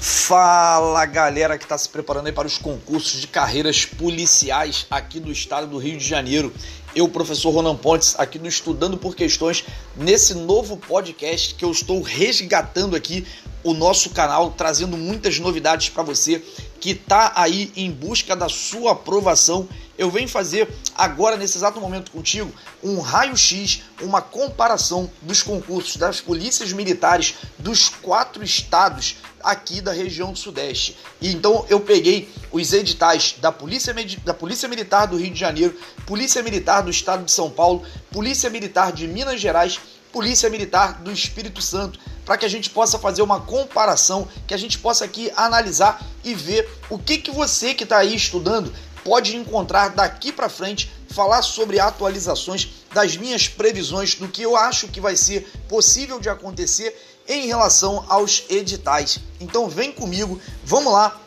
[0.00, 5.32] Fala galera que está se preparando aí para os concursos de carreiras policiais aqui do
[5.32, 6.54] estado do Rio de Janeiro.
[6.94, 9.64] Eu, professor Ronan Pontes, aqui do Estudando por Questões,
[9.96, 13.26] nesse novo podcast que eu estou resgatando aqui
[13.62, 16.42] o nosso canal, trazendo muitas novidades para você
[16.80, 19.68] que está aí em busca da sua aprovação.
[19.96, 22.52] Eu venho fazer agora, nesse exato momento contigo,
[22.82, 30.36] um raio-x, uma comparação dos concursos das polícias militares dos quatro estados aqui da região
[30.36, 30.96] Sudeste.
[31.20, 33.94] E então eu peguei os editais da Polícia,
[34.24, 38.48] da Polícia Militar do Rio de Janeiro, Polícia Militar do Estado de São Paulo, Polícia
[38.50, 39.80] Militar de Minas Gerais,
[40.12, 44.56] Polícia Militar do Espírito Santo, para que a gente possa fazer uma comparação, que a
[44.58, 48.70] gente possa aqui analisar e ver o que, que você que está aí estudando
[49.02, 54.88] pode encontrar daqui para frente, falar sobre atualizações das minhas previsões do que eu acho
[54.88, 56.94] que vai ser possível de acontecer
[57.26, 59.20] em relação aos editais.
[59.40, 61.18] Então vem comigo, vamos lá.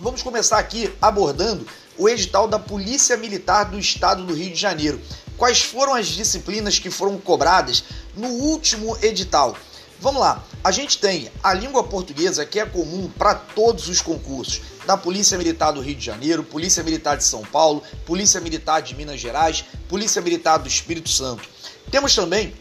[0.00, 5.00] Vamos começar aqui abordando o edital da Polícia Militar do Estado do Rio de Janeiro.
[5.38, 7.84] Quais foram as disciplinas que foram cobradas
[8.14, 9.56] no último edital?
[10.02, 14.60] Vamos lá, a gente tem a língua portuguesa que é comum para todos os concursos
[14.84, 18.96] da Polícia Militar do Rio de Janeiro, Polícia Militar de São Paulo, Polícia Militar de
[18.96, 21.48] Minas Gerais, Polícia Militar do Espírito Santo.
[21.88, 22.52] Temos também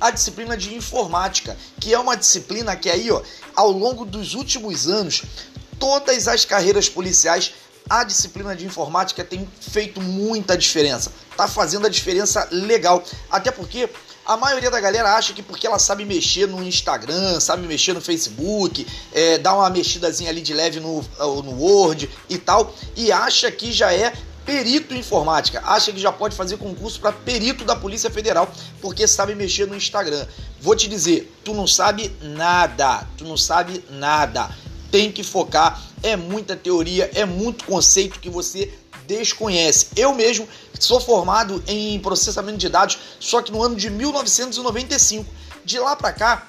[0.00, 3.20] a disciplina de informática, que é uma disciplina que aí, ó,
[3.54, 5.22] ao longo dos últimos anos,
[5.78, 7.52] todas as carreiras policiais
[7.90, 11.12] a disciplina de informática tem feito muita diferença.
[11.36, 13.02] Tá fazendo a diferença legal.
[13.28, 13.90] Até porque
[14.26, 18.00] a maioria da galera acha que porque ela sabe mexer no Instagram, sabe mexer no
[18.00, 23.50] Facebook, é, dá uma mexidazinha ali de leve no, no Word e tal, e acha
[23.50, 24.12] que já é
[24.44, 29.06] perito em informática, acha que já pode fazer concurso para perito da Polícia Federal porque
[29.06, 30.26] sabe mexer no Instagram.
[30.60, 34.50] Vou te dizer, tu não sabe nada, tu não sabe nada.
[34.90, 38.72] Tem que focar, é muita teoria, é muito conceito que você
[39.16, 39.88] desconhece.
[39.96, 40.48] Eu mesmo
[40.78, 45.26] sou formado em processamento de dados, só que no ano de 1995.
[45.64, 46.46] De lá para cá,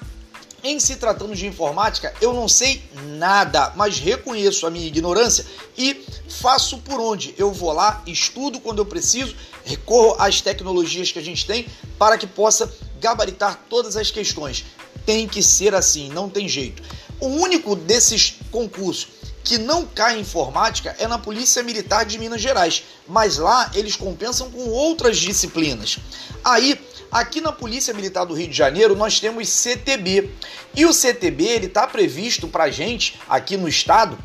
[0.64, 2.82] em se tratando de informática, eu não sei
[3.18, 5.44] nada, mas reconheço a minha ignorância
[5.76, 7.34] e faço por onde.
[7.36, 9.34] Eu vou lá, estudo quando eu preciso,
[9.64, 11.66] recorro às tecnologias que a gente tem
[11.98, 14.64] para que possa gabaritar todas as questões.
[15.04, 16.82] Tem que ser assim, não tem jeito.
[17.20, 19.08] O único desses concursos
[19.44, 23.96] que não cai em informática é na Polícia Militar de Minas Gerais, mas lá eles
[23.96, 25.98] compensam com outras disciplinas.
[26.44, 26.80] Aí,
[27.10, 30.30] aqui na Polícia Militar do Rio de Janeiro, nós temos CTB.
[30.74, 34.18] E o CTB, ele está previsto para gente, aqui no estado,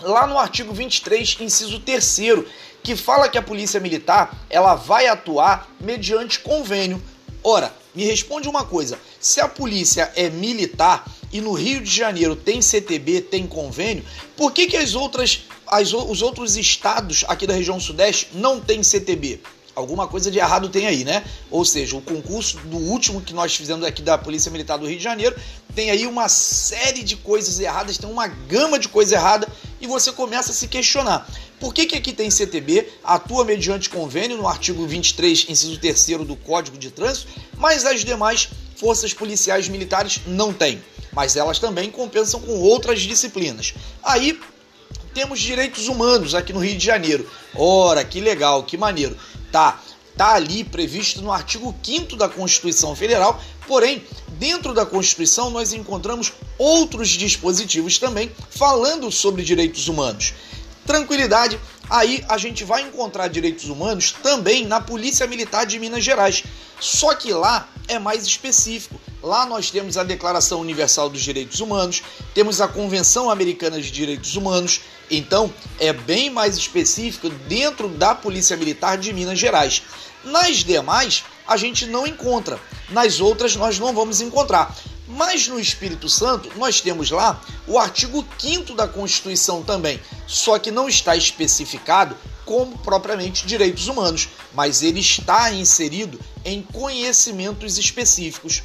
[0.00, 2.18] lá no artigo 23, inciso 3
[2.82, 7.00] que fala que a Polícia Militar ela vai atuar mediante convênio.
[7.44, 12.36] Ora, me responde uma coisa: se a polícia é militar, e no Rio de Janeiro
[12.36, 14.04] tem CTB, tem convênio,
[14.36, 18.82] por que, que as outras, as, os outros estados aqui da região sudeste não têm
[18.82, 19.40] CTB?
[19.74, 21.24] Alguma coisa de errado tem aí, né?
[21.50, 24.98] Ou seja, o concurso do último que nós fizemos aqui da Polícia Militar do Rio
[24.98, 25.34] de Janeiro
[25.74, 29.48] tem aí uma série de coisas erradas, tem uma gama de coisa errada
[29.80, 31.26] e você começa a se questionar.
[31.58, 36.36] Por que, que aqui tem CTB, atua mediante convênio no artigo 23, inciso 3 do
[36.36, 40.82] Código de Trânsito, mas as demais forças policiais militares não têm?
[41.12, 43.74] mas elas também compensam com outras disciplinas.
[44.02, 44.38] Aí
[45.14, 47.28] temos direitos humanos aqui no Rio de Janeiro.
[47.54, 49.16] Ora, que legal, que maneiro.
[49.50, 49.80] Tá,
[50.16, 54.04] tá ali previsto no artigo 5 da Constituição Federal, porém,
[54.38, 60.34] dentro da Constituição nós encontramos outros dispositivos também falando sobre direitos humanos.
[60.86, 66.42] Tranquilidade, aí a gente vai encontrar direitos humanos também na Polícia Militar de Minas Gerais.
[66.80, 69.00] Só que lá é mais específico.
[69.22, 72.02] Lá nós temos a Declaração Universal dos Direitos Humanos,
[72.34, 78.56] temos a Convenção Americana de Direitos Humanos, então é bem mais específico dentro da Polícia
[78.56, 79.82] Militar de Minas Gerais.
[80.24, 84.76] Nas demais, a gente não encontra, nas outras, nós não vamos encontrar.
[85.06, 90.70] Mas no Espírito Santo, nós temos lá o artigo 5 da Constituição também, só que
[90.72, 98.62] não está especificado como propriamente direitos humanos, mas ele está inserido em conhecimentos específicos.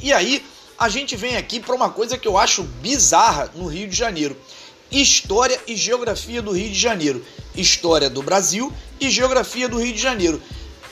[0.00, 0.44] E aí
[0.78, 4.36] a gente vem aqui para uma coisa que eu acho bizarra no Rio de Janeiro:
[4.90, 7.24] história e geografia do Rio de Janeiro,
[7.54, 10.40] história do Brasil e geografia do Rio de Janeiro.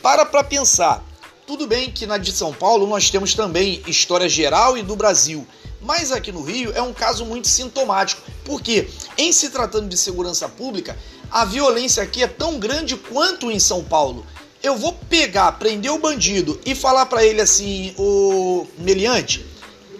[0.03, 1.05] Para para pensar.
[1.47, 5.47] Tudo bem que na de São Paulo nós temos também história geral e do Brasil,
[5.81, 10.49] mas aqui no Rio é um caso muito sintomático, porque em se tratando de segurança
[10.49, 10.99] pública,
[11.31, 14.26] a violência aqui é tão grande quanto em São Paulo
[14.62, 19.44] eu vou pegar, prender o bandido e falar para ele assim, o meliante,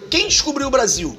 [0.09, 1.17] quem descobriu o Brasil?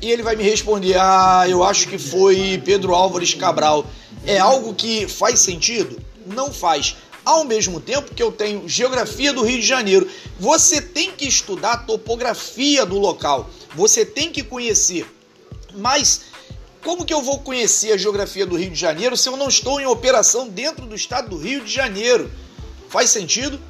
[0.00, 3.86] e ele vai me responder: Ah, eu acho que foi Pedro Álvares Cabral.
[4.24, 5.98] É algo que faz sentido?
[6.26, 6.96] Não faz.
[7.24, 10.08] Ao mesmo tempo que eu tenho geografia do Rio de Janeiro,
[10.38, 15.06] você tem que estudar a topografia do local, você tem que conhecer.
[15.74, 16.22] Mas
[16.84, 19.80] como que eu vou conhecer a geografia do Rio de Janeiro se eu não estou
[19.80, 22.30] em operação dentro do estado do Rio de Janeiro?
[22.96, 23.60] Faz sentido?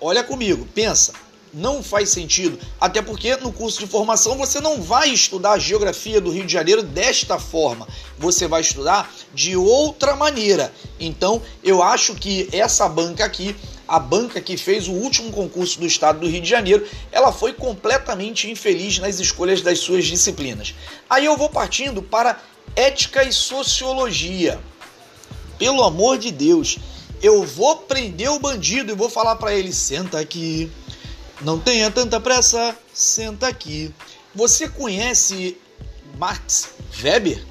[0.00, 1.12] Olha comigo, pensa
[1.52, 2.58] não faz sentido.
[2.78, 6.52] Até porque no curso de formação você não vai estudar a geografia do Rio de
[6.52, 7.86] Janeiro desta forma.
[8.18, 10.72] Você vai estudar de outra maneira.
[11.00, 13.56] Então, eu acho que essa banca aqui,
[13.88, 17.54] a banca que fez o último concurso do estado do Rio de Janeiro, ela foi
[17.54, 20.74] completamente infeliz nas escolhas das suas disciplinas.
[21.08, 22.40] Aí eu vou partindo para
[22.74, 24.58] ética e sociologia.
[25.58, 26.78] Pelo amor de Deus,
[27.22, 30.70] eu vou prender o bandido e vou falar para ele: senta aqui
[31.40, 33.92] não tenha tanta pressa, senta aqui.
[34.34, 35.58] Você conhece
[36.16, 36.70] Max
[37.02, 37.44] Weber?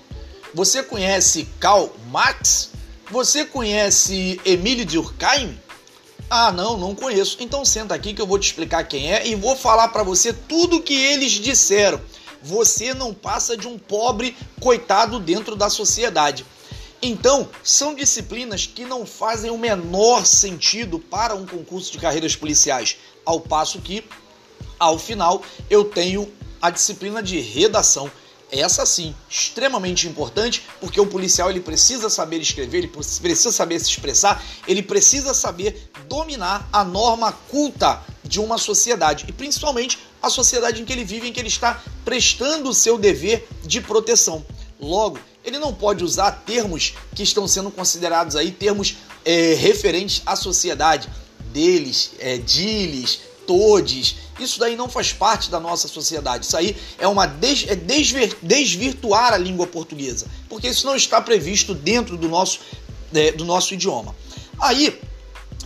[0.53, 2.71] Você conhece Karl Marx?
[3.11, 5.59] Você conhece Emile Durkheim?
[6.27, 7.37] Ah, não, não conheço.
[7.39, 10.33] Então senta aqui que eu vou te explicar quem é e vou falar para você
[10.33, 12.01] tudo o que eles disseram.
[12.41, 16.43] Você não passa de um pobre coitado dentro da sociedade.
[17.07, 22.97] Então, são disciplinas que não fazem o menor sentido para um concurso de carreiras policiais,
[23.23, 24.03] ao passo que,
[24.79, 28.09] ao final, eu tenho a disciplina de redação.
[28.51, 33.91] Essa sim, extremamente importante, porque o policial ele precisa saber escrever, ele precisa saber se
[33.91, 40.81] expressar, ele precisa saber dominar a norma culta de uma sociedade e principalmente a sociedade
[40.81, 44.43] em que ele vive, em que ele está prestando o seu dever de proteção.
[44.79, 50.35] Logo, ele não pode usar termos que estão sendo considerados aí termos é, referentes à
[50.35, 51.09] sociedade
[51.53, 54.17] deles, é, diles, todes.
[54.39, 56.45] Isso daí não faz parte da nossa sociedade.
[56.45, 61.21] Isso aí é uma des, é desver, desvirtuar a língua portuguesa, porque isso não está
[61.21, 62.59] previsto dentro do nosso,
[63.13, 64.15] é, do nosso idioma.
[64.59, 64.99] Aí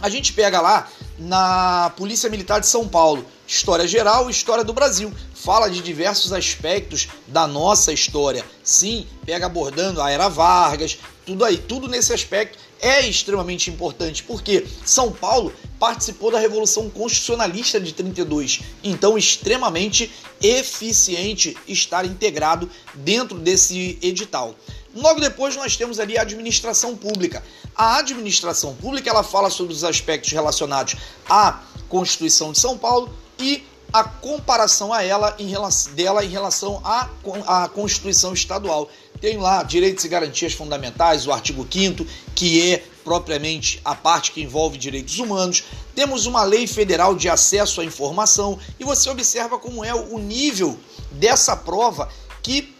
[0.01, 4.73] a gente pega lá na Polícia Militar de São Paulo, História Geral e História do
[4.73, 5.11] Brasil.
[5.41, 8.43] Fala de diversos aspectos da nossa história.
[8.61, 14.67] Sim, pega abordando a Era Vargas, tudo aí, tudo nesse aspecto é extremamente importante, porque
[14.85, 23.97] São Paulo participou da Revolução Constitucionalista de 32, então extremamente eficiente estar integrado dentro desse
[24.01, 24.53] edital.
[24.93, 27.41] Logo depois nós temos ali a administração pública.
[27.73, 30.97] A administração pública ela fala sobre os aspectos relacionados
[31.29, 33.09] à Constituição de São Paulo
[33.39, 37.09] e a comparação a ela em relação, dela em relação à,
[37.45, 38.89] à Constituição Estadual.
[39.19, 42.05] Tem lá direitos e garantias fundamentais, o artigo 5
[42.35, 45.63] que é propriamente a parte que envolve direitos humanos.
[45.95, 50.77] Temos uma lei federal de acesso à informação e você observa como é o nível
[51.11, 52.07] dessa prova
[52.41, 52.73] que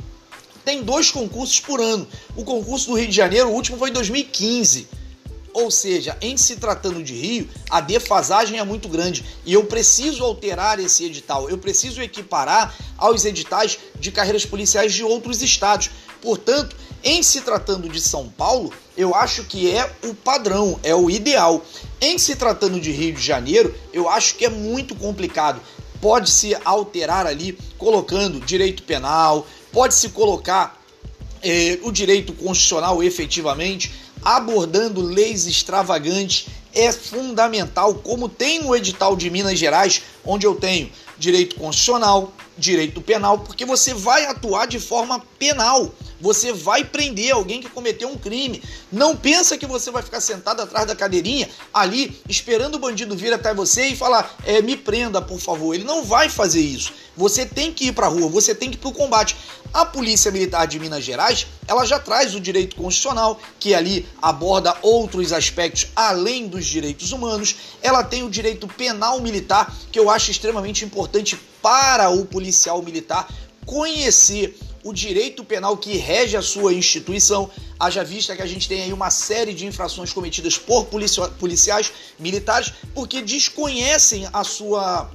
[0.63, 2.07] tem dois concursos por ano.
[2.35, 4.87] O concurso do Rio de Janeiro, o último foi em 2015.
[5.53, 10.23] Ou seja, em se tratando de Rio, a defasagem é muito grande e eu preciso
[10.23, 15.89] alterar esse edital, eu preciso equiparar aos editais de carreiras policiais de outros estados.
[16.21, 21.09] Portanto, em se tratando de São Paulo, eu acho que é o padrão, é o
[21.09, 21.63] ideal.
[22.01, 25.61] Em se tratando de Rio de Janeiro, eu acho que é muito complicado.
[26.01, 30.78] Pode-se alterar ali, colocando direito penal, pode-se colocar
[31.43, 33.91] eh, o direito constitucional efetivamente,
[34.23, 40.91] abordando leis extravagantes é fundamental, como tem no edital de Minas Gerais, onde eu tenho
[41.17, 45.93] direito constitucional, direito penal, porque você vai atuar de forma penal.
[46.21, 48.61] Você vai prender alguém que cometeu um crime.
[48.91, 53.33] Não pensa que você vai ficar sentado atrás da cadeirinha ali esperando o bandido vir
[53.33, 55.73] até você e falar: é, me prenda, por favor.
[55.73, 56.93] Ele não vai fazer isso.
[57.15, 59.35] Você tem que ir para a rua, você tem que ir para o combate.
[59.73, 64.75] A Polícia Militar de Minas Gerais, ela já traz o direito constitucional, que ali aborda
[64.81, 67.55] outros aspectos além dos direitos humanos.
[67.81, 73.27] Ela tem o direito penal militar, que eu acho extremamente importante para o policial militar
[73.65, 78.81] conhecer o direito penal que rege a sua instituição, haja vista que a gente tem
[78.81, 80.87] aí uma série de infrações cometidas por
[81.39, 85.11] policiais militares porque desconhecem a sua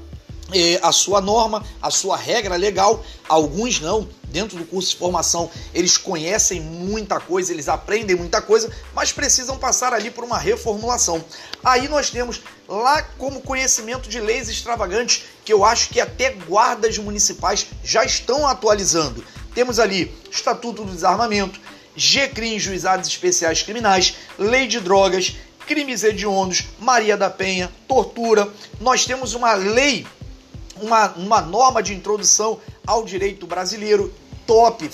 [0.52, 4.08] é, a sua norma, a sua regra legal, alguns não.
[4.24, 9.56] Dentro do curso de formação, eles conhecem muita coisa, eles aprendem muita coisa, mas precisam
[9.56, 11.24] passar ali por uma reformulação.
[11.62, 16.98] Aí nós temos lá como conhecimento de leis extravagantes, que eu acho que até guardas
[16.98, 19.24] municipais já estão atualizando.
[19.54, 21.60] Temos ali Estatuto do Desarmamento,
[21.96, 28.48] GCRIM, Juizados Especiais Criminais, Lei de Drogas, crimes hediondos, Maria da Penha, tortura.
[28.80, 30.06] Nós temos uma lei
[30.80, 34.12] uma, uma norma de introdução ao direito brasileiro
[34.46, 34.90] top,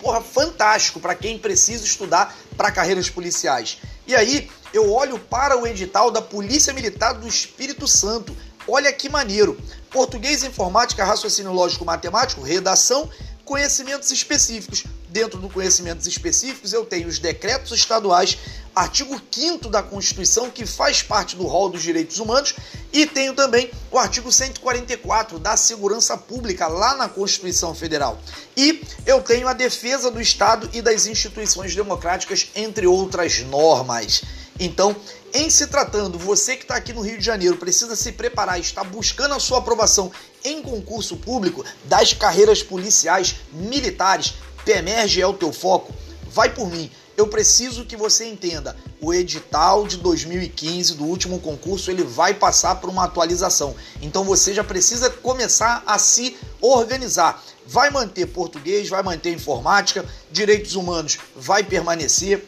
[0.00, 3.78] porra, fantástico para quem precisa estudar para carreiras policiais.
[4.06, 8.36] E aí eu olho para o edital da Polícia Militar do Espírito Santo.
[8.66, 9.58] Olha que maneiro.
[9.90, 13.10] Português, informática, raciocínio lógico, matemático, redação,
[13.44, 14.84] conhecimentos específicos.
[15.08, 18.38] Dentro do conhecimentos específicos, eu tenho os decretos estaduais,
[18.74, 22.54] artigo 5 da Constituição, que faz parte do rol dos direitos humanos,
[22.92, 28.18] e tenho também o artigo 144 da Segurança Pública, lá na Constituição Federal.
[28.56, 34.22] E eu tenho a defesa do Estado e das instituições democráticas, entre outras normas.
[34.58, 34.96] Então,
[35.34, 38.84] em se tratando, você que está aqui no Rio de Janeiro precisa se preparar, está
[38.84, 40.12] buscando a sua aprovação
[40.44, 44.34] em concurso público das carreiras policiais, militares,
[44.64, 45.92] PEMERGE é o teu foco,
[46.26, 46.90] vai por mim.
[47.16, 52.76] Eu preciso que você entenda, o edital de 2015 do último concurso, ele vai passar
[52.76, 53.74] por uma atualização.
[54.00, 57.42] Então você já precisa começar a se organizar.
[57.66, 62.46] Vai manter português, vai manter informática, direitos humanos vai permanecer,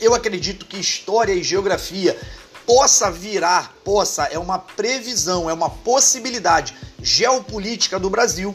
[0.00, 2.18] eu acredito que história e geografia
[2.66, 8.54] possa virar, possa, é uma previsão, é uma possibilidade geopolítica do Brasil.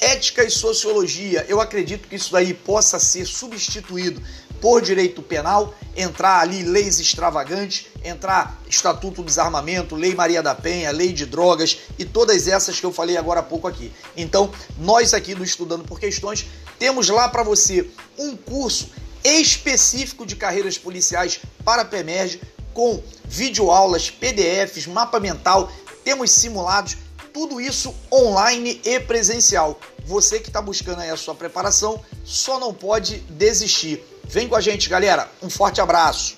[0.00, 4.22] Ética e sociologia, eu acredito que isso daí possa ser substituído
[4.60, 10.90] por direito penal, entrar ali leis extravagantes, entrar Estatuto do Desarmamento, Lei Maria da Penha,
[10.92, 13.92] Lei de Drogas e todas essas que eu falei agora há pouco aqui.
[14.16, 16.46] Então, nós aqui do Estudando por Questões
[16.78, 18.90] temos lá para você um curso
[19.24, 22.40] específico de carreiras policiais para a PEMERG,
[22.72, 25.70] com videoaulas, PDFs, mapa mental,
[26.04, 26.96] temos simulados,
[27.32, 29.78] tudo isso online e presencial.
[30.04, 34.02] Você que está buscando aí a sua preparação, só não pode desistir.
[34.24, 35.30] Vem com a gente, galera.
[35.42, 36.36] Um forte abraço.